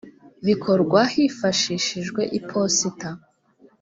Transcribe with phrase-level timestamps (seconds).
[0.45, 3.09] bikorwa hifashishijwe iposita